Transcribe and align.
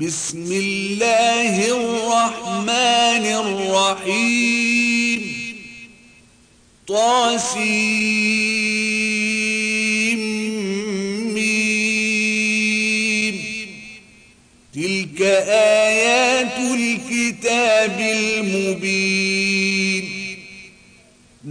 بسم 0.00 0.52
الله 0.52 1.66
الرحمن 1.70 3.24
الرحيم. 3.46 5.22
طاسيم 6.88 8.24
تلك 14.74 15.22
آيات 15.48 16.58
الكتاب 16.58 18.00
المبين. 18.00 19.23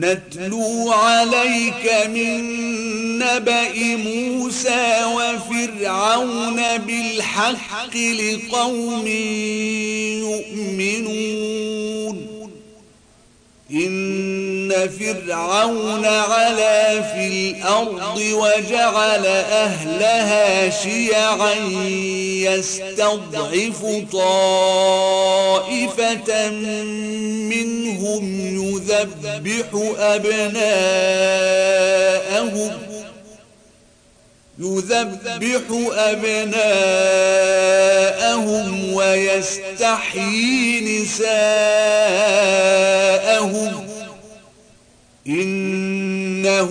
نتلو 0.04 0.92
عليك 0.92 1.86
من 2.08 2.42
نبأ 3.20 3.96
موسى 3.96 5.06
وفرعون 5.06 6.78
بالحق 6.78 7.96
لقوم 7.98 9.08
يؤمنون. 10.28 12.18
إن 13.72 14.33
فرعون 14.74 16.06
علا 16.06 17.02
في 17.02 17.28
الأرض 17.28 18.18
وجعل 18.18 19.26
أهلها 19.26 20.70
شيعا 20.70 21.54
يستضعف 22.50 23.86
طائفة 24.12 25.70
منهم 27.50 28.24
يذبح 28.64 29.66
أبناءهم 30.00 31.44
يذبح 34.60 35.62
أبناءهم 35.96 37.14
ويستحيي 38.94 40.82
نساءهم 41.02 41.54
إنه 45.28 46.70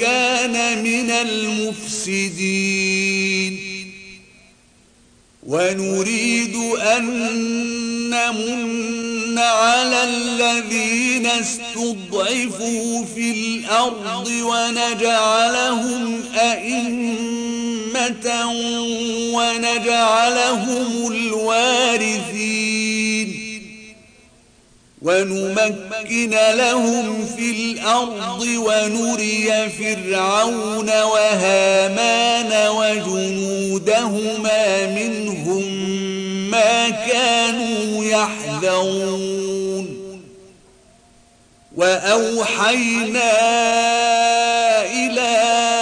كان 0.00 0.82
من 0.84 1.10
المفسدين. 1.10 2.92
ونريد 5.46 6.56
أن 6.96 7.04
نمن 8.10 9.38
على 9.38 10.04
الذين 10.04 11.26
استضعفوا 11.26 13.04
في 13.14 13.30
الأرض 13.30 14.28
ونجعلهم 14.28 16.22
أئمة 16.34 18.26
ونجعلهم 19.34 21.12
الوارثين. 21.12 22.81
ونمكن 25.04 26.30
لهم 26.54 27.26
في 27.36 27.50
الأرض 27.50 28.42
ونري 28.42 29.68
فرعون 29.68 30.88
وهامان 30.88 32.68
وجنودهما 32.68 34.06
منهم 34.86 35.64
ما 36.50 36.90
كانوا 36.90 38.04
يحذرون. 38.04 39.42
وأوحينا 41.76 43.32
إلى 44.82 45.81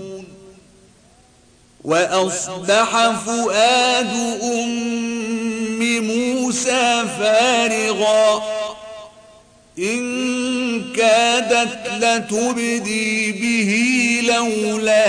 وأصبح 1.83 3.11
فؤاد 3.25 4.13
أم 4.43 6.01
موسى 6.07 7.03
فارغا. 7.19 8.43
إن 9.79 10.93
كادت 10.93 11.77
لتبدي 11.99 13.31
به 13.31 13.71
لولا 14.33 15.07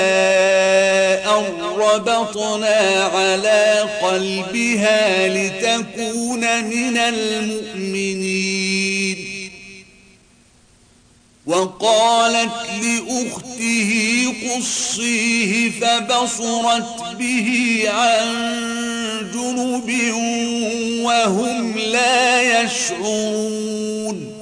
أن 1.38 1.44
ربطنا 1.76 3.10
على 3.14 3.88
قلبها 4.02 5.28
لتكون 5.28 6.64
من 6.64 6.98
المؤمنين. 6.98 8.91
وقالت 11.52 12.50
لأخته 12.82 13.90
قصيه 14.44 15.70
فبصرت 15.70 17.16
به 17.18 17.82
عن 17.86 18.26
جنب 19.34 20.14
وهم 21.04 21.78
لا 21.78 22.62
يشعرون 22.62 24.41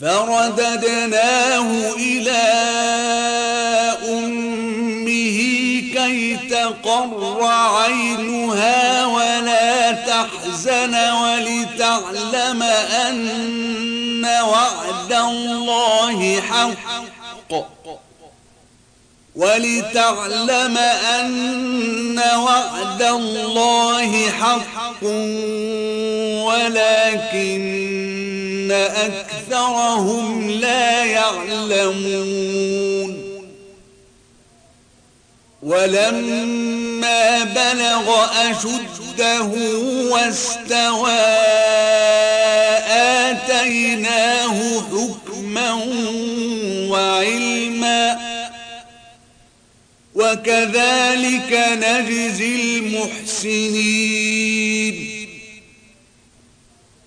فرددناه 0.00 1.92
إلى 1.96 2.42
أمه 4.08 5.38
كي 5.94 6.36
تقر 6.50 7.44
عينها 7.44 9.06
ولا 9.06 9.92
تحزن 9.92 10.94
ولتعلم 10.94 12.62
أن 12.62 14.24
وعد 14.24 15.12
الله 15.12 16.40
حق 16.40 17.52
ولتعلم 19.36 20.78
أن 20.78 22.20
وعد 22.36 23.02
الله 23.02 24.30
حق 24.30 25.04
ولكن 26.46 28.39
أكثرهم 28.72 30.50
لا 30.50 31.04
يعلمون. 31.04 32.60
ولما 35.62 37.44
بلغ 37.44 38.26
أشده 38.50 39.52
واستوى 40.10 41.20
آتيناه 43.30 44.80
حكما 44.80 45.72
وعلما. 46.90 48.20
وكذلك 50.14 51.68
نجزي 51.72 52.78
المحسنين. 52.78 54.30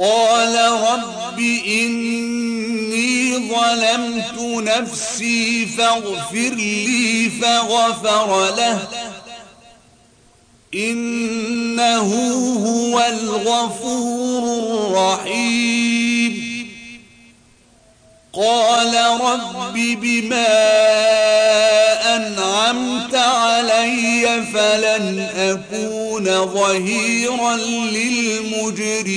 قال 0.00 0.54
رب 0.72 1.38
إني 1.66 3.36
ظلمت 3.36 4.38
نفسي 4.40 5.66
فاغفر 5.66 6.54
لي 6.54 7.30
فغفر 7.42 8.54
له. 8.56 8.88
إنه 10.74 12.08
هو 12.66 13.00
الغفور 13.00 14.42
الرحيم. 14.58 16.05
قال 18.36 18.94
رب 19.20 19.74
بما 19.74 20.46
أنعمت 22.16 23.14
علي 23.14 24.44
فلن 24.54 25.28
أكون 25.36 26.24
ظهيرا 26.24 27.56
للمجرمين. 27.92 29.16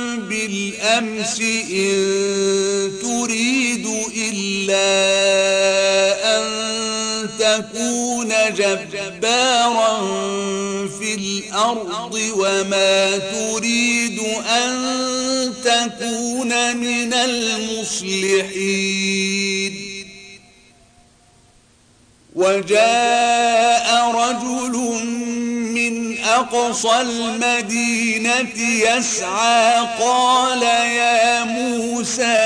بالأمس 0.29 1.41
إن 1.71 2.91
تريد 3.01 3.87
إلا 4.17 4.91
أن 6.37 6.43
تكون 7.39 8.29
جبارا 8.55 9.93
في 10.87 11.13
الأرض 11.13 12.13
وما 12.37 13.17
تريد 13.17 14.19
أن 14.49 14.73
تكون 15.63 16.77
من 16.77 17.13
المصلحين. 17.13 18.61
وجاء 22.35 23.87
رجل 24.15 24.75
أقصى 26.31 27.01
المدينة 27.01 28.57
يسعى. 28.57 29.87
قال 29.99 30.63
يا 30.63 31.43
موسى 31.43 32.37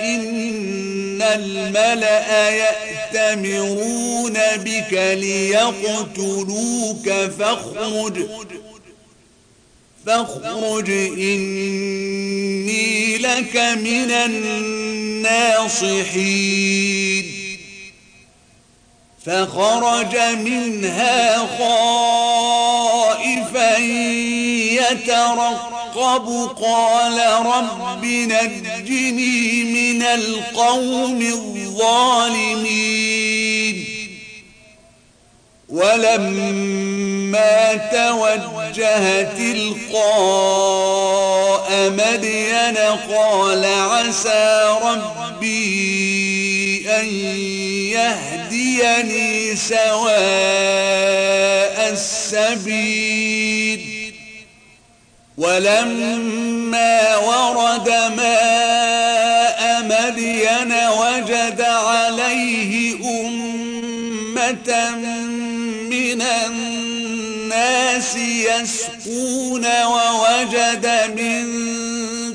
إن 0.00 1.22
الملأ 1.22 2.50
يأتمرون 2.50 4.38
بك 4.56 4.92
ليقتلوك. 4.92 7.08
فاخرج 7.38 8.26
فاخرج 10.06 10.90
إني 10.90 12.88
لك 13.18 13.56
من 13.56 14.10
الناصحين. 14.10 15.78
فخرج 19.28 20.16
منها 20.16 21.48
خائفا 21.58 22.98
يترقب. 24.78 26.26
قال 26.62 27.18
رب 27.46 28.04
نجني 28.04 29.64
من 29.64 30.02
القوم 30.02 31.22
الظالمين. 31.22 32.78
ولما 35.68 37.74
توجه 37.74 39.22
تلقاء 39.22 40.88
مدين 41.90 42.76
قال 43.12 43.64
عسى 43.64 44.78
ربي 44.82 46.88
أن 46.88 47.06
يهديني 48.78 49.56
سواء 49.56 50.18
السبيل. 51.92 53.80
ولما 55.38 57.16
ورد 57.16 57.88
ماء 58.16 59.82
مدين 59.82 60.72
وجد 60.72 61.60
عليه 61.60 62.94
أمة 62.94 64.70
من 65.90 66.22
الناس 66.22 68.16
يسقون 68.16 69.66
ووجد 69.84 70.86
من 71.16 71.44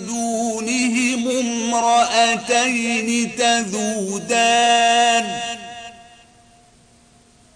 دونهم 0.06 1.22
امرأتين 1.74 3.10
تذودان 3.38 5.26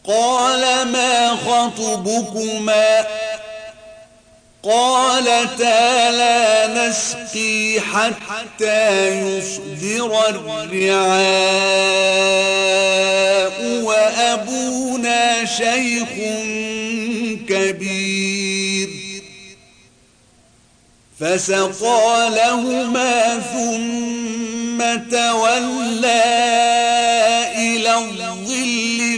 قال 0.08 0.88
ما 0.88 1.30
خطبكما؟ 1.30 3.06
قالتا 4.64 6.12
لا 6.12 6.68
نسقي 6.68 7.80
حتى 7.80 9.08
يصدر 9.22 10.30
الرعاء 10.30 11.22
وأبونا 13.84 15.46
شيخ 15.46 16.10
كبير. 17.50 18.90
فسقى 21.20 22.30
لهما 22.30 23.40
ثم 23.54 24.80
تولى 25.12 26.24
إلى 27.56 27.96
الظل 27.96 28.47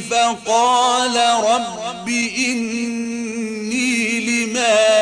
فقال 0.09 1.15
رب 1.43 2.09
إني 2.37 4.19
لما 4.19 4.99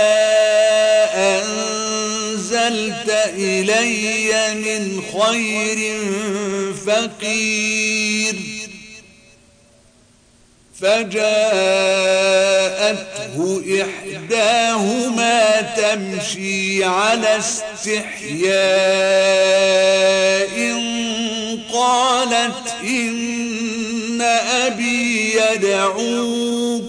إلي 3.38 4.56
من 4.56 5.02
خير 5.02 5.80
فقير 6.86 8.36
فجاءته 10.82 11.38
إحداهما 13.82 15.62
تمشي 15.62 16.84
على 16.84 17.38
استحياء 17.38 18.58
قالت 21.74 22.76
إن 22.84 23.77
أبي 24.22 25.34
يدعوك. 25.36 26.84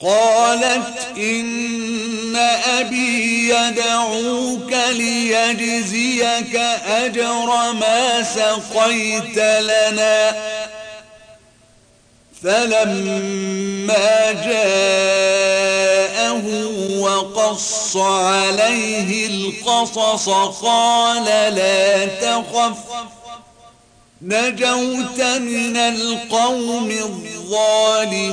قالت 0.00 0.98
إن 1.16 2.36
أبي 2.64 3.48
يدعوك 3.48 4.72
ليجزيك 4.72 6.56
أجر 6.86 7.72
ما 7.72 8.22
سقيت 8.22 9.38
لنا. 9.38 10.36
فلما 12.42 14.32
جاءه 14.32 15.66
وقص 17.00 17.96
عليه 17.96 19.26
القصص 19.26 20.28
قال 20.62 21.24
لا 21.54 22.06
تخف. 22.06 22.76
نجوت 24.22 25.20
من 25.20 25.76
القوم 25.76 26.90
الظالمين. 26.90 28.26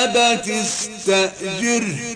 أبت 0.03 0.47
استأجره 0.49 2.15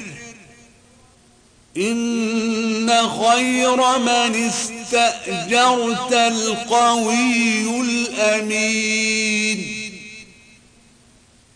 إن 1.77 2.89
خير 3.23 3.97
من 3.97 4.35
استأجرت 4.49 6.13
القوي 6.13 7.81
الأمين. 7.81 9.59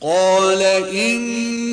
قال 0.01 0.61
إني 0.61 1.72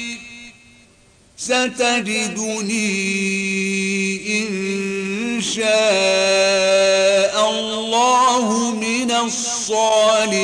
ستجدني 1.45 2.91
إن 4.39 5.41
شاء 5.41 7.33
الله 7.49 8.71
من 8.75 9.11
الصالحين. 9.11 10.41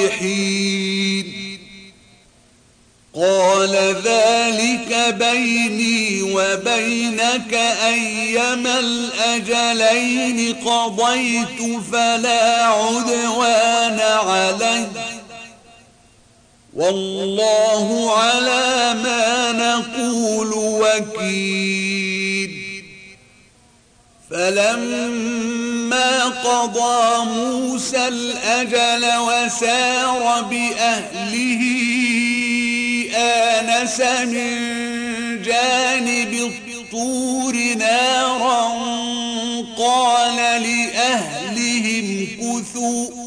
قال 3.16 3.74
ذلك 4.04 5.16
بيني 5.20 6.22
وبينك 6.22 7.54
أيما 7.88 8.80
الأجلين 8.80 10.56
قضيت 10.66 11.60
فلا 11.92 12.63
عدوان 12.63 14.00
علي. 14.00 15.07
والله 16.77 18.17
على 18.17 18.93
ما 19.03 19.51
نقول 19.51 20.53
وكيل. 20.53 22.51
فلما 24.31 26.24
قضى 26.24 27.25
موسى 27.25 28.07
الأجل 28.07 29.05
وسار 29.17 30.41
بأهله 30.41 31.63
آنس 33.15 34.00
من 34.01 34.57
جانب 35.41 36.34
الطور 36.34 37.55
نارا 37.77 38.67
قال 39.77 40.36
لأهلهم 40.36 42.27
كثوا 42.38 43.26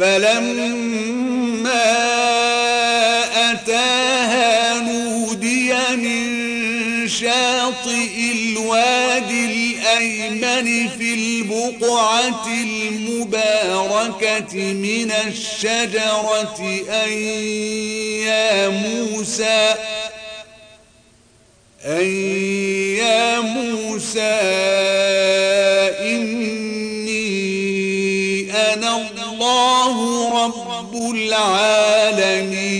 فلما 0.00 1.90
أتاها 3.52 4.80
نودي 4.80 5.72
من 5.96 7.08
شاطئ 7.08 8.32
الوادي 8.32 9.44
الأيمن 9.44 10.88
في 10.88 11.14
البقعة 11.14 12.46
المباركة 12.48 14.56
من 14.72 15.10
الشجرة 15.12 16.80
أن 16.88 17.12
يا 18.26 18.68
موسى 18.68 19.74
أن 21.84 22.06
يا 22.96 23.40
موسى 23.40 24.40
إني 26.00 27.20
أنا 28.52 28.96
رب 30.34 30.94
العالمين. 31.14 32.70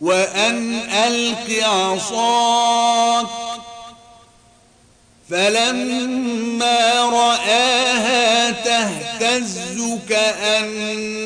وأن 0.00 0.80
ألق 0.90 1.64
عصاك. 1.64 3.26
فلما 5.30 7.02
رآها 7.04 8.50
تهتز 8.50 9.60
كأنها 10.08 11.22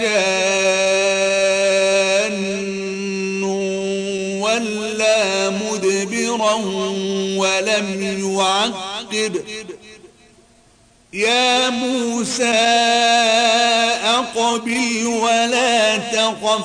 جان 0.00 0.50
ولا 4.40 5.50
مدبرا 5.50 6.54
ولم 7.36 7.88
يعقب. 8.34 9.59
يا 11.12 11.70
موسى 11.70 12.44
أقبل 14.04 15.06
ولا 15.06 15.96
تخف. 15.96 16.64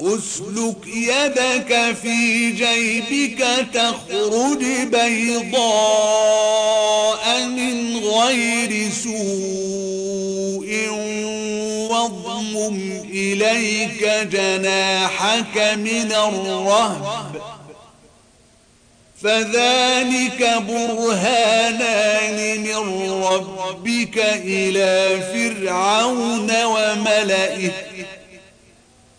أسلك 0.00 0.86
يدك 0.86 1.96
في 2.02 2.50
جيبك 2.50 3.66
تخرج 3.74 4.64
بيضاء 4.92 5.64
من 7.46 7.96
غير 7.96 8.90
سوء. 8.90 9.80
واضمم 12.00 13.02
إليك 13.10 14.04
جناحك 14.04 15.58
من 15.76 16.12
الرهب 16.12 17.42
فذلك 19.22 20.62
برهانان 20.68 22.60
من 22.60 22.76
ربك 23.22 24.18
إلى 24.44 25.20
فرعون 25.32 26.64
وملئه 26.64 27.72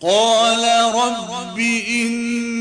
قال 0.02 0.94
رب 0.96 1.60
إني 1.60 2.61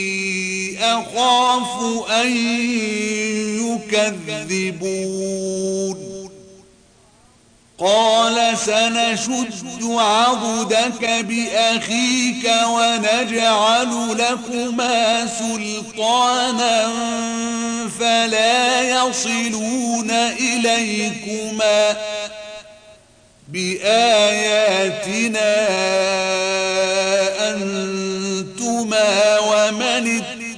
أخاف 0.81 1.81
أن 2.11 2.31
يكذبون. 4.51 6.11
قال 7.81 8.57
سنشد 8.57 9.83
عضدك 9.83 11.05
بأخيك 11.05 12.51
ونجعل 12.67 14.17
لكما 14.17 15.27
سلطانا 15.27 16.89
فلا 17.99 18.81
يصلون 18.81 20.11
إليكما 20.39 21.97
بآياتنا 23.47 25.01
أنتما 27.49 29.39
ومن 29.39 30.40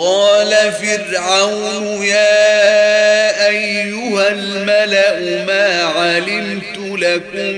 وقال 0.00 0.72
فرعون 0.72 2.04
يا 2.04 3.48
أيها 3.48 4.28
الملأ 4.28 5.44
ما 5.44 5.82
علمت 5.82 6.78
لكم 6.78 7.56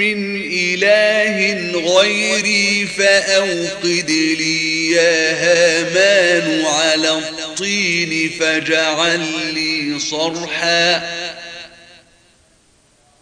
من 0.00 0.36
إله 0.52 1.70
غيري 1.98 2.86
فأوقد 2.86 4.10
لي 4.10 4.90
يا 4.90 5.32
هامان 5.32 6.64
على 6.64 7.10
الطين 7.10 8.30
فاجعل 8.40 9.20
لي 9.54 9.98
صرحا 9.98 11.02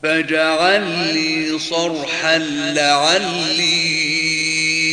فاجعل 0.03 1.15
لي 1.15 1.59
صرحا 1.59 2.39
لعلي 2.75 4.23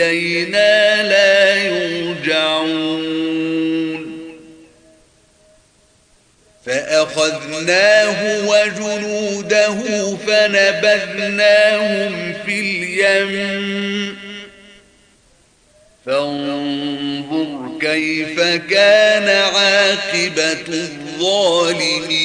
إلينا 0.00 1.02
لا 1.02 1.56
يرجعون. 1.56 3.10
فأخذناه 6.66 8.48
وجنوده 8.48 9.76
فنبذناهم 10.26 12.12
في 12.46 12.60
اليم. 12.60 14.16
فانظر 16.06 17.78
كيف 17.80 18.40
كان 18.70 19.28
عاقبة 19.28 20.66
الظالمين. 20.68 22.20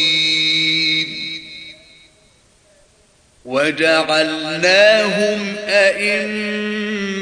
وجعلناهم 3.45 5.39
أئمة 5.67 7.04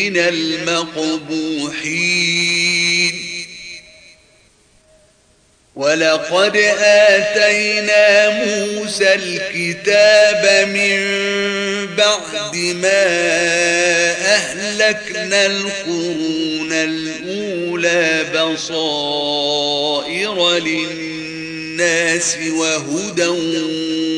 من 0.00 0.16
المقبوحين. 0.16 1.60
ولقد 5.76 6.56
آتينا 6.80 8.30
موسى 8.44 9.14
الكتاب 9.14 10.68
من 10.68 11.00
بعد 11.96 12.56
ما 12.56 13.06
أهلكنا 14.34 15.46
القرون 15.46 16.72
الأولى 16.72 18.24
بصائر 18.34 19.78
للناس 20.58 22.36
وهدى 22.52 23.26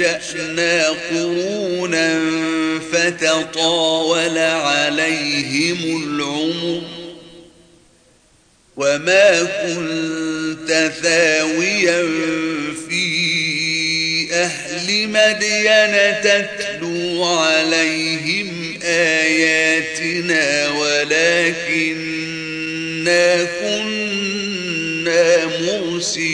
أنشأنا 0.00 0.88
قرونا 0.88 2.20
فتطاول 2.92 4.38
عليهم 4.38 6.02
العمر 6.04 6.82
وما 8.76 9.42
كنت 9.42 10.92
ثاويا 11.02 12.02
في 12.88 13.04
أهل 14.32 15.08
مدين 15.08 16.14
تتلو 16.22 17.24
عليهم 17.24 18.78
آياتنا 18.84 20.68
ولكننا 20.70 22.04
كنا 23.44 25.46
مرسلين 25.46 26.33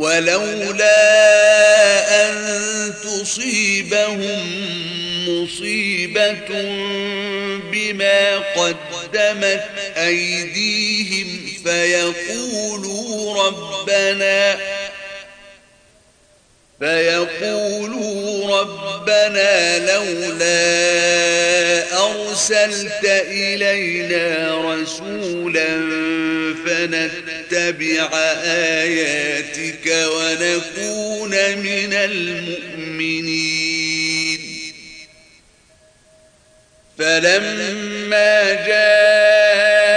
ولولا 0.00 0.96
أن 2.22 2.34
تصيبهم 3.04 4.40
مصيبة 5.28 6.48
بما 7.72 8.38
قدمت 8.38 9.64
أيديهم 9.96 11.40
فيقولوا 11.64 13.34
ربنا 13.46 14.56
فيقولوا 16.80 18.60
ربنا 18.60 19.78
لولا 19.78 20.60
أرسلت 22.06 23.04
إلينا 23.04 24.54
رسولا 24.74 25.68
فنتبع 26.66 28.08
آياتك 28.44 29.86
ونكون 29.86 31.30
من 31.56 31.92
المؤمنين. 31.92 33.50
فلما 36.98 38.54
جاءهم 38.66 39.90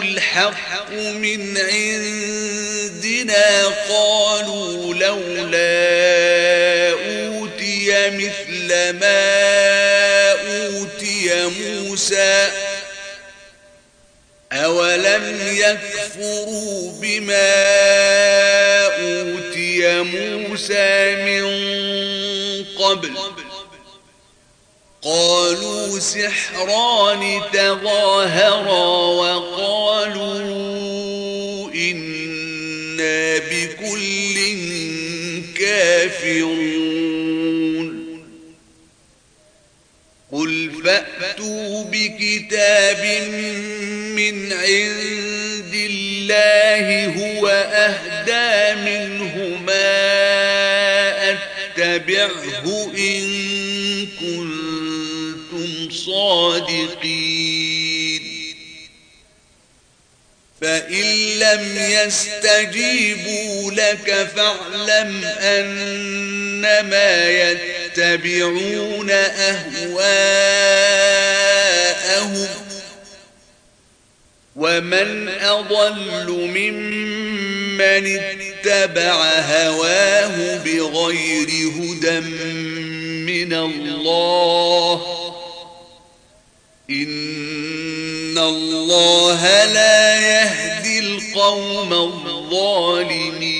الحق 0.00 0.92
من 0.92 1.58
عندنا 1.58 2.46
أوتي 6.92 8.10
مثل 8.10 8.68
ما 8.98 10.32
أوتي 10.32 11.46
موسى 11.46 12.50
أولم 14.52 15.38
يكفروا 15.52 16.92
بما 17.00 17.52
أوتي 18.86 20.02
موسى 20.02 21.14
من 21.16 21.46
قبل 22.78 23.12
قالوا 25.02 25.98
سحران 25.98 27.42
تظاهرا 27.52 28.86
وقالوا 28.96 30.38
كافرون 36.26 38.06
قل 40.32 40.70
فأتوا 40.84 41.84
بكتاب 41.84 43.02
من 44.16 44.52
عند 44.52 45.74
الله 45.74 47.06
هو 47.06 47.48
أهدى 47.72 48.80
منهما 48.80 49.86
أتبعه 51.30 52.66
إن 52.98 53.26
كنتم 54.20 55.90
صادقين. 55.90 57.55
فإن 60.60 61.04
لم 61.38 61.78
يستجيبوا 61.78 63.72
لك 63.72 64.28
فاعلم 64.36 65.24
أنما 65.40 67.28
يتبعون 67.30 69.10
أهواءهم 69.10 69.76
ومن 74.56 75.28
أضل 75.28 76.30
ممن 76.30 78.18
اتبع 78.18 79.14
هواه 79.40 80.56
بغير 80.56 81.48
هدى 81.48 82.20
من 83.26 83.52
الله 83.52 85.15
إن 86.90 88.38
الله 88.38 89.64
لا 89.64 90.20
يهدي 90.20 90.98
القوم 90.98 91.92
الظالمين. 91.92 93.56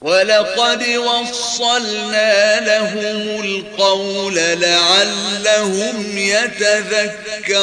ولقد 0.00 0.82
وصلنا 0.96 2.60
لهم 2.60 3.40
القول 3.44 4.34
لعلهم 4.34 6.18
يتذكرون. 6.18 7.60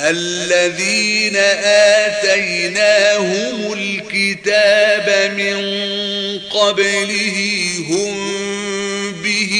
الذين 0.00 1.36
آتيناهم 2.06 3.72
الكتاب 3.72 5.32
من 5.36 5.58
قبله 6.38 7.36
هم 7.88 8.14
به 9.22 9.52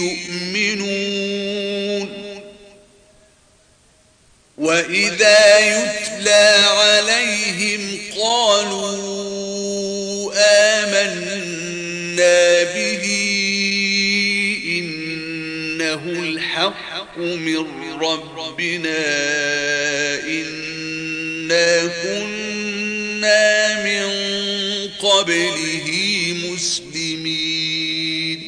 يؤمنون. 0.00 2.08
وإذا 4.58 5.58
يتلى 5.58 6.64
عليهم 6.68 7.98
قالوا 8.18 8.90
آمنا 10.78 12.62
به 12.62 13.04
إنه 14.66 16.02
الحق. 16.06 16.89
من 17.20 17.66
ربنا 18.02 18.98
إنا 20.24 21.90
كنا 22.02 23.84
من 23.84 24.08
قبله 25.02 25.88
مسلمين. 26.44 28.40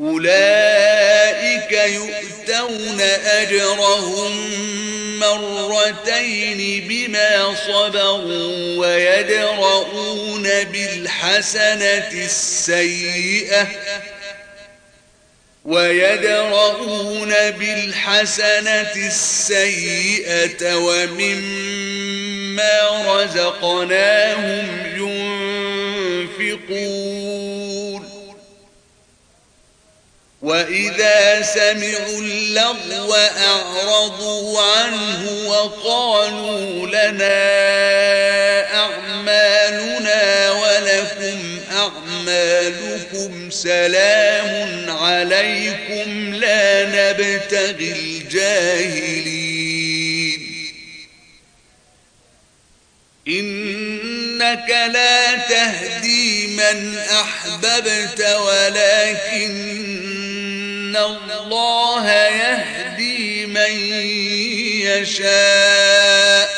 أولئك 0.00 1.72
يؤتون 1.72 3.00
أجرهم 3.24 4.32
مرتين 5.18 6.88
بما 6.88 7.54
صبروا 7.66 8.76
ويدرؤون 8.76 10.42
بالحسنة 10.64 12.10
السيئة 12.12 13.66
ويدرؤون 15.70 17.32
بالحسنة 17.50 18.92
السيئة 18.96 20.74
ومما 20.74 22.00
رزقناهم 23.06 24.66
ينفقون. 26.38 27.30
وإذا 30.42 31.42
سمعوا 31.42 32.18
اللغو 32.18 33.14
أعرضوا 33.14 34.62
عنه 34.62 35.48
وقالوا 35.48 36.86
لنا 36.86 37.40
أعمالنا 38.74 40.50
ولكم 40.50 41.60
أعمالكم 41.72 42.99
سلام 43.50 44.90
عليكم 44.90 46.34
لا 46.34 46.86
نبتغي 46.86 47.92
الجاهلين. 47.92 49.40
إنك 53.28 54.70
لا 54.92 55.36
تهدي 55.36 56.46
من 56.46 56.98
أحببت 56.98 58.20
ولكن 58.20 59.80
الله 60.96 62.10
يهدي 62.12 63.46
من 63.46 63.72
يشاء. 64.86 66.50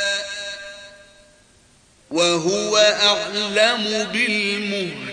وهو 2.11 2.79
أعلم 2.79 4.09
بالمهتدين. 4.13 5.12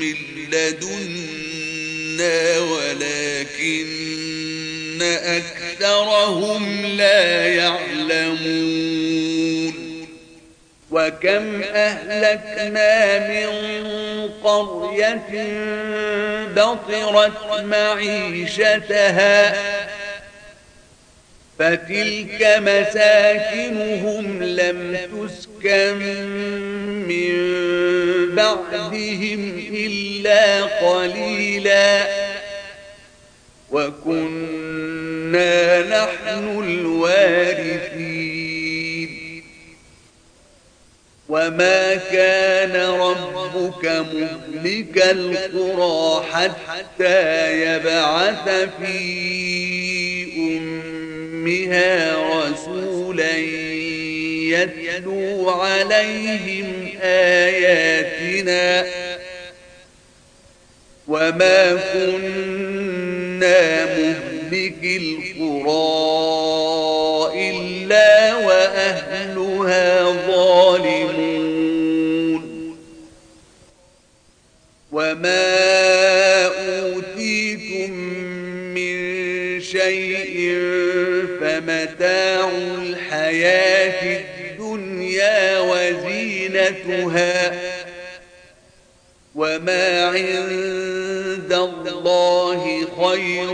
من 0.00 0.14
لدنا 0.52 2.58
ولكن 2.58 3.86
أكثرهم 5.02 6.86
لا 6.86 7.46
يعلمون 7.46 8.70
وكم 10.90 11.62
أهلكنا 11.62 13.18
من 13.28 13.48
قرية 14.44 15.22
بطرت 16.56 17.62
معيشتها 17.62 19.54
فتلك 21.60 22.58
مساكنهم 22.58 24.42
لم 24.42 24.96
تسكن 25.12 25.98
من 27.08 27.34
بعدهم 28.34 29.68
إلا 29.74 30.62
قليلا. 30.62 32.06
وكنا 33.70 34.82
نحن 35.82 36.62
الوارثين. 36.64 38.30
وما 41.28 41.94
كان 41.94 42.76
ربك 42.76 43.84
مهلك 43.84 44.96
القرى 44.96 46.26
حتى 46.32 47.52
يبعث 47.62 48.68
في 48.82 49.99
أمها 51.50 52.16
رسولا 52.46 53.36
يتلو 54.48 55.50
عليهم 55.50 56.88
آياتنا 57.02 58.86
وما 61.08 61.78
كنا 61.92 63.84
مهلك 63.84 64.84
القرى 64.84 65.80
إلا 67.50 68.34
وأهلها 68.36 70.09
وزينتها 86.70 87.52
وما 89.34 90.04
عند 90.06 91.52
الله 91.52 92.86
خير 93.00 93.50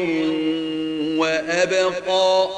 وأبقى 1.18 2.48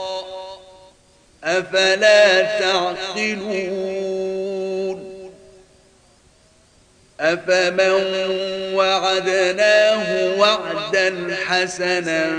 أفلا 1.44 2.42
تعقلون 2.60 4.07
أفمن 7.20 7.90
وعدناه 8.74 10.34
وعدا 10.38 11.36
حسنا 11.46 12.30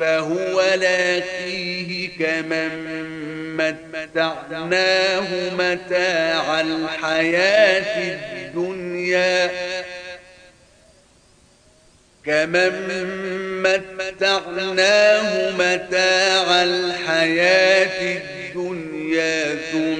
فهو 0.00 0.60
لاقيه 0.74 2.08
كمن 2.18 2.88
متعناه 3.56 5.26
متاع 5.58 6.60
الحياة 6.60 8.16
الدنيا 8.34 9.50
كمن 12.26 12.72
متعناه 13.98 15.50
متاع 15.50 16.62
الحياة 16.62 18.18
الدنيا 18.18 19.54
ثم 19.72 19.97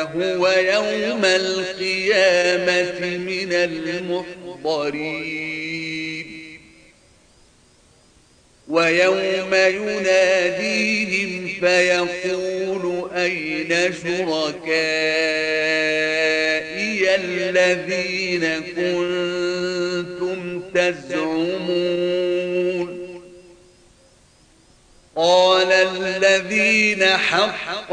هو 0.00 0.48
يوم 0.48 1.24
القيامة 1.24 3.16
من 3.16 3.52
المحضرين. 3.52 5.42
ويوم 8.68 9.54
يناديهم 9.54 11.48
فيقول 11.60 13.10
أين 13.14 13.92
شركائي 13.92 14.72
الذين 17.14 18.60
كنتم 18.60 20.62
تزعمون؟ 20.74 22.22
قال 25.16 25.72
الذين 25.72 27.02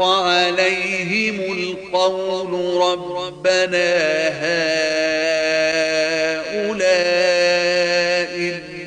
عليهم 0.02 1.40
القول 1.40 2.52
ربنا 2.82 3.90
هؤلاء 6.60 7.00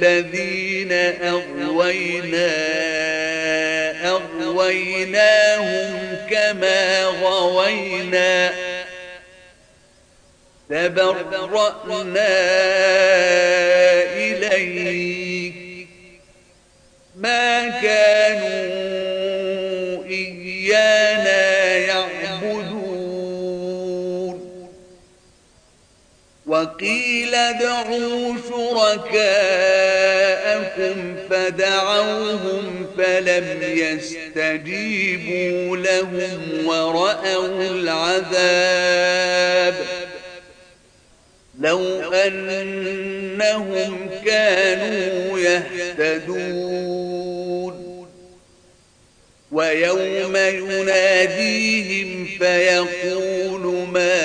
الذين 0.01 0.91
أغوينا 1.21 2.53
أغويناهم 4.09 5.93
كما 6.29 7.03
غوينا. 7.03 8.53
تبرأنا 10.69 12.33
إليك. 14.15 15.53
ما 17.15 17.69
كانوا 17.81 18.72
وقيل 26.53 27.35
ادعوا 27.35 28.35
شركاءكم 29.09 29.55
فدعوهم 31.29 32.87
فلم 32.97 33.59
يستجيبوا 33.77 34.97
لهم 35.77 36.67
ورأوا 36.67 37.69
العذاب 37.71 38.93
لو 41.59 41.79
أنهم 42.13 44.09
كانوا 44.25 45.39
يهتدون 45.39 46.53
ويوم 49.51 50.35
يناديهم 50.35 52.25
فيقول 52.39 53.87
ماذا 53.87 54.22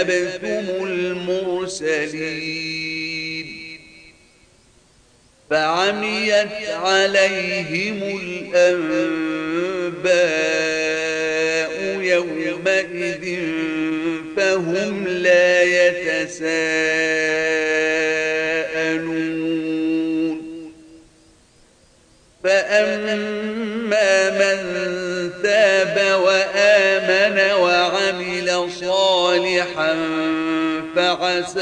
أجبتم 0.00 0.86
المرسلين. 0.86 2.66
فعميت 5.50 6.70
عليهم 6.70 8.20
الأنباء 8.22 8.86
يومئذ 12.00 13.24
فهم 14.36 15.08
لا 15.08 15.62
يتساءلون. 15.62 16.46
فأما 22.44 24.30
من 24.30 24.56
تاب 25.42 26.20
وآمن 26.20 27.38
وعمل 27.52 27.85
صالحا 28.80 29.94
فعسى 30.96 31.60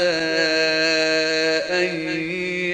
أن 1.69 2.19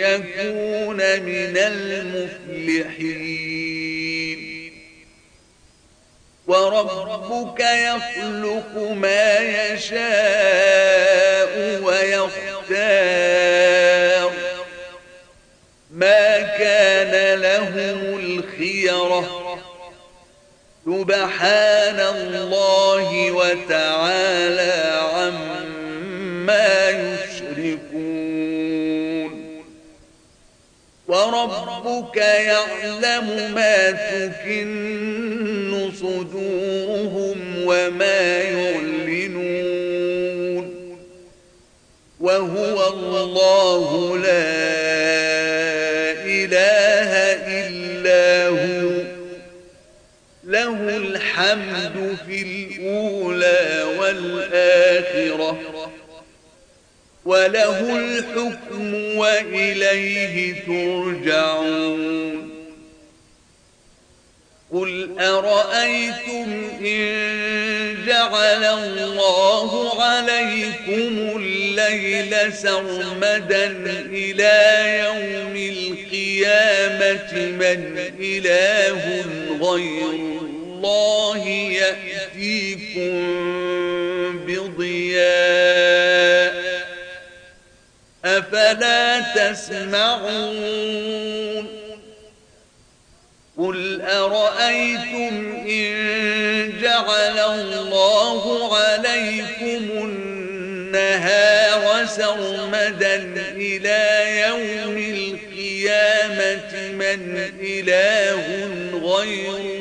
يكون 0.02 0.98
من 0.98 1.58
المفلحين. 1.58 3.12
وربك 6.48 7.60
يخلق 7.60 8.78
ما 8.78 9.38
يشاء 9.40 10.82
ويختار. 11.84 13.22
ما 15.92 16.42
كان 16.42 17.40
لهم 17.40 18.20
الخيرة 18.20 19.51
سبحان 20.86 22.00
الله 22.00 23.32
وتعالى 23.32 24.76
عما 25.13 26.89
يشركون. 26.89 28.12
وربك 31.08 32.17
يعلم 32.17 33.52
ما 33.56 33.91
تكن 33.91 34.72
صدورهم 36.00 37.38
وما 37.65 38.41
يعلنون. 38.41 39.52
وهو 42.20 42.88
الله 42.94 44.17
لا 44.17 44.91
الحمد 51.54 52.18
في 52.28 52.42
الأولى 52.42 53.84
والآخرة. 54.00 55.60
وله 57.26 57.98
الحكم 57.98 58.94
وإليه 59.18 60.54
ترجعون. 60.66 62.52
قل 64.72 65.20
أرأيتم 65.20 66.70
إن 66.86 67.96
جعل 68.08 68.64
الله 68.64 70.02
عليكم 70.04 71.38
الليل 71.38 72.54
سرمدا 72.54 73.66
إلى 74.06 74.84
يوم 75.04 75.56
القيامة 75.56 77.34
من 77.34 77.98
إله 78.20 79.26
غير 79.62 80.51
الله 80.86 81.48
يأتيكم 81.48 83.12
بضياء 84.46 86.02
أفلا 88.26 89.20
تسمعون 89.36 90.82
قل 93.58 94.02
أرأيتم 94.02 95.56
إن 95.70 95.94
جعل 96.82 97.39
الله 97.39 98.76
عليكم 98.78 99.84
النهار 100.08 102.06
سرمدا 102.06 103.15
إلى 103.56 104.02
يوم 104.48 104.98
القيامة 104.98 106.72
من 106.91 107.52
إله 107.62 108.46
غير 109.04 109.81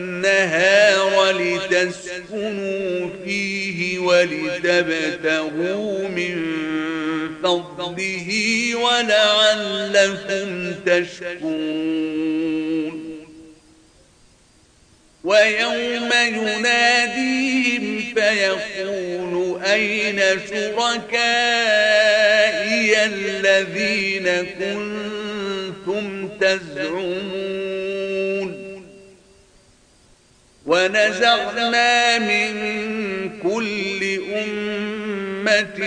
لتسكنوا 1.31 3.09
فيه 3.25 3.99
ولتبتغوا 3.99 6.07
من 6.07 6.45
فضله 7.43 8.29
ولعلكم 8.75 10.73
تشكرون. 10.85 12.21
ويوم 15.23 16.09
يناديهم 16.27 18.03
فيقول 18.15 19.61
أين 19.63 20.19
شركائي 20.49 21.11
الذين 23.05 24.27
كنتم 24.59 26.27
تزعمون؟ 26.27 27.60
ونزعنا 30.71 32.17
من 32.19 32.53
كل 33.43 34.19
أمة 34.35 35.79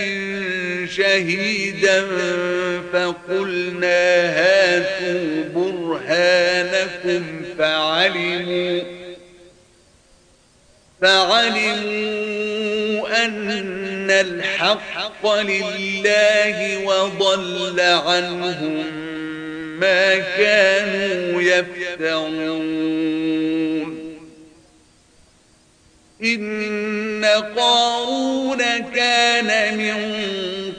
شهيدا 0.85 2.05
فقلنا 2.93 4.29
هاتوا 4.37 5.43
برهانكم 5.55 7.23
فعلموا 7.57 8.81
فعلموا 11.01 12.45
أن 13.25 14.11
الحق 14.11 15.41
لله 15.41 16.85
وضل 16.85 17.79
عنهم 17.79 18.85
ما 19.79 20.17
كانوا 20.17 21.41
يفترون 21.41 22.85
إن 26.23 27.25
قارون 27.57 28.57
كان 28.95 29.77
من 29.77 29.95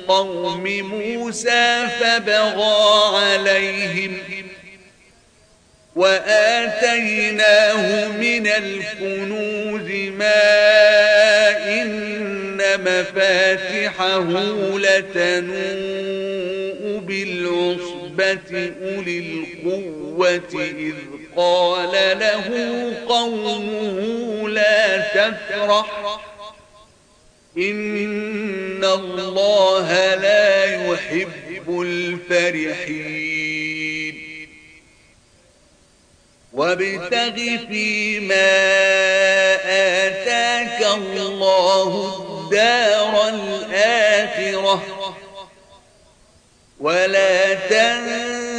قوم 0.08 0.64
موسى 0.64 1.88
فبغى 2.00 3.18
عليهم 3.18 4.18
وآتيناه 5.96 8.08
من 8.08 8.46
الكنوز 8.46 9.90
ما 10.18 10.42
إن 11.82 12.60
مفاتحه 12.80 14.20
لتنوء 14.78 15.66
بالعصبة 17.00 18.72
أولي 18.82 19.18
القوة 19.18 20.64
إذ 20.78 20.94
قال 21.36 22.18
له 22.18 22.46
قومه 23.08 24.48
لا 24.48 24.98
تفرح. 24.98 26.18
إن 27.58 28.84
الله 28.84 30.14
لا 30.14 30.64
يحب 30.64 31.80
الفرحين. 31.82 33.36
وابتغ 36.52 37.34
فيما 37.68 38.52
آتاك 40.06 40.86
الله 40.94 41.90
الدار 42.18 43.28
الآخرة. 43.28 44.82
ولا 46.80 47.54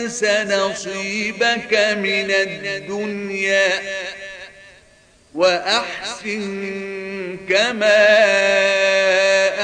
تنس 0.07 0.23
نصيبك 0.23 1.73
من 1.73 2.31
الدنيا 2.31 3.69
وأحسن 5.35 7.37
كما 7.49 8.07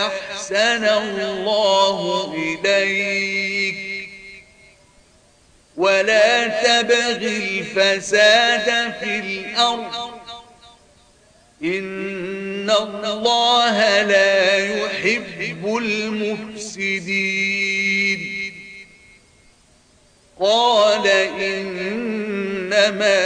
أحسن 0.08 0.84
الله 0.84 2.34
إليك. 2.38 4.10
ولا 5.78 6.48
تبغ 6.48 7.28
الفساد 7.28 8.94
في 9.00 9.20
الأرض. 9.20 10.14
إن 11.64 12.70
الله 12.70 14.02
لا 14.02 14.58
يحب 14.58 15.78
المفسدين. 15.78 17.83
قال 20.40 21.08
إنما 21.40 23.24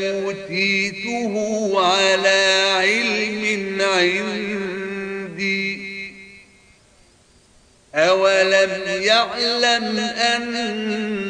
أوتيته 0.00 1.72
على 1.86 2.64
علم 2.76 3.80
عندي. 3.80 5.80
أولم 7.94 8.82
يعلم 8.86 9.98
أن 9.98 11.29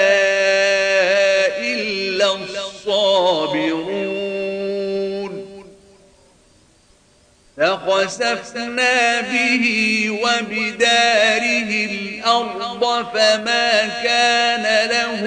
فخسفنا 7.61 9.21
به 9.21 9.65
وبداره 10.09 11.71
الأرض 11.85 13.05
فما 13.13 13.71
كان 14.03 14.89
له 14.89 15.21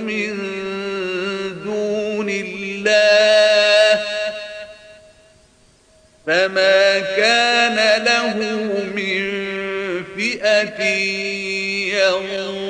من 0.00 0.32
دون 1.64 2.28
الله 2.30 4.00
فما 6.26 6.98
كان 7.16 8.04
له 8.04 8.36
من 8.94 9.22
فئة 10.16 10.82
ينصرونه 11.94 12.61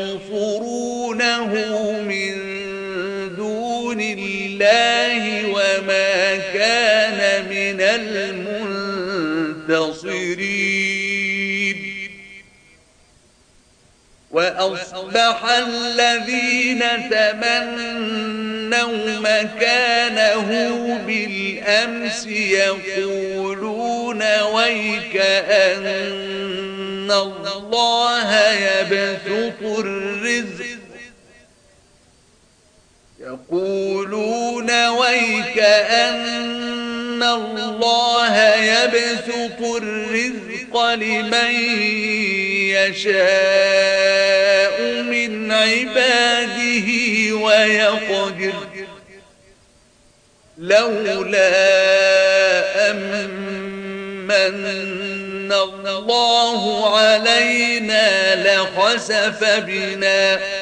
الله 4.73 5.47
وما 5.49 6.37
كان 6.37 7.45
من 7.49 7.81
المنتصرين. 9.61 9.93
وأصبح 14.31 15.45
الذين 15.45 16.81
تمنوا 17.11 18.33
مكانه 19.21 20.49
بالأمس 21.07 22.27
يقولون 22.27 24.23
ويك 24.43 25.17
أن 25.17 27.11
الله 27.11 28.51
يبسط 28.53 29.63
الرزق 29.63 30.72
يقولون 33.33 34.89
ويك 34.89 35.59
أن 35.59 37.23
الله 37.23 38.55
يبسط 38.55 39.61
الرزق 39.83 40.77
لمن 40.95 41.51
يشاء 42.77 43.23
من 45.03 45.53
عباده 45.53 46.89
ويقدر. 47.37 48.53
لولا 50.59 51.51
أمن 52.91 53.43
الله 55.87 56.97
علينا 56.99 58.35
لخسف 58.35 59.45
بنا. 59.45 60.62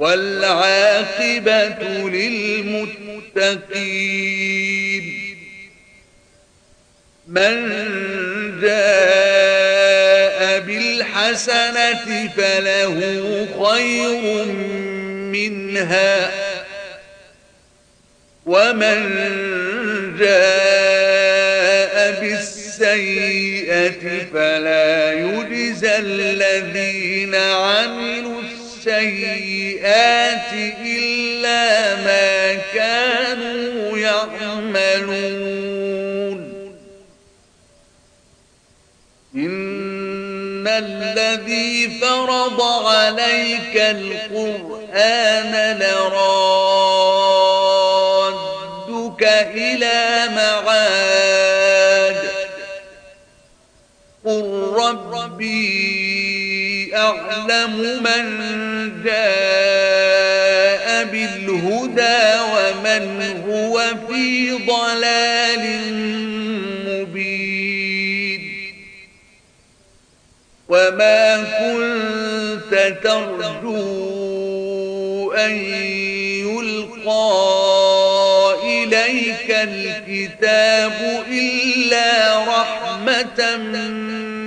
والعاقبة 0.00 1.68
للمتقين. 2.08 3.60
من 7.28 7.54
جاء 8.60 10.60
بالحسنة 10.60 12.28
فله 12.36 13.46
خير 13.64 14.44
منها 15.34 16.30
ومن 18.46 18.98
جاء 20.18 22.20
بالسيئة 22.20 24.02
فلا 24.32 25.12
يجزى 25.12 25.96
الذين 25.96 27.34
عملوا 27.34 28.39
السيئات 28.80 30.52
إلا 30.86 31.94
ما 31.96 32.54
كانوا 32.74 33.98
يعملون. 33.98 35.20
إن 39.34 40.68
الذي 40.68 41.90
فرض 42.00 42.62
عليك 42.86 43.76
القرآن 43.76 45.52
لرادك 45.78 46.92
إلى 49.54 50.28
معاد. 50.36 52.20
قل 54.24 54.72
ربي 54.76 55.79
أعلم 57.00 58.02
من 58.02 58.24
جاء 59.04 60.86
بالهدى 61.04 62.22
ومن 62.52 63.04
هو 63.48 63.74
في 64.08 64.52
ضلال 64.52 65.64
مبين. 66.86 68.42
وما 70.68 71.24
كنت 71.58 72.72
ترجو 73.02 74.10
أن 75.32 75.50
يلقى 76.46 77.30
إليك 78.64 79.48
الكتاب 79.50 81.24
إلا 81.28 82.38
رحمة 82.38 83.56